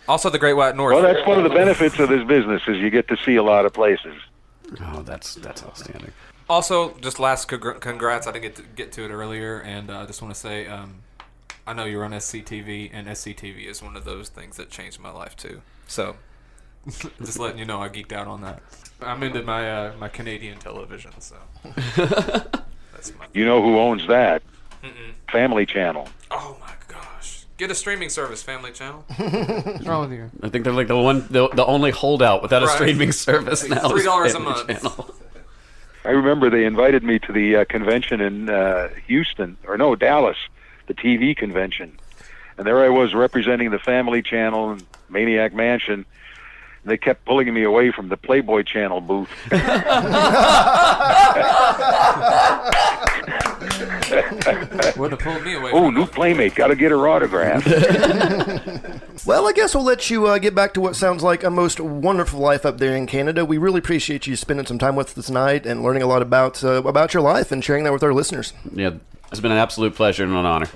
[0.07, 0.93] also, the Great White North.
[0.95, 3.43] Well, that's one of the benefits of this business is you get to see a
[3.43, 4.15] lot of places.
[4.79, 6.11] Oh, that's that's outstanding.
[6.49, 8.27] Also, just last congr- congrats.
[8.27, 10.67] I didn't get to get to it earlier, and uh, I just want to say,
[10.67, 10.99] um,
[11.67, 15.11] I know you're on SCTV, and SCTV is one of those things that changed my
[15.11, 15.61] life too.
[15.87, 16.15] So,
[17.19, 18.61] just letting you know, I geeked out on that.
[19.01, 21.35] I'm into my uh, my Canadian television, so
[21.95, 23.25] that's my.
[23.33, 24.41] You know who owns that?
[25.31, 26.07] Family Channel.
[26.31, 27.45] Oh my gosh!
[27.57, 29.03] Get a streaming service, Family Channel.
[29.17, 30.29] What's wrong with you?
[30.43, 32.75] I think they're like the one, the, the only holdout without a Right.
[32.75, 33.91] streaming service now.
[33.93, 34.67] is $3 a Family month.
[34.67, 35.15] Channel.
[36.05, 40.37] I remember they invited me to the uh, convention in uh, Houston, or no, Dallas,
[40.85, 41.97] the TV convention.
[42.57, 46.05] And there I was representing the Family Channel and Maniac Mansion.
[46.85, 49.27] And they kept pulling me away from the Playboy Channel booth.
[54.97, 55.71] Would have pulled me away.
[55.73, 57.65] oh, new Playmate, got to get her autograph.
[59.25, 61.79] Well, I guess we'll let you uh, get back to what sounds like a most
[61.79, 63.43] wonderful life up there in Canada.
[63.43, 66.63] We really appreciate you spending some time with us tonight and learning a lot about
[66.63, 68.53] uh, about your life and sharing that with our listeners.
[68.71, 68.91] Yeah,
[69.31, 70.67] it's been an absolute pleasure and an honor.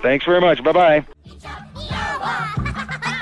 [0.00, 0.64] Thanks very much.
[0.64, 1.04] Bye bye.
[1.90, 3.20] Yawa!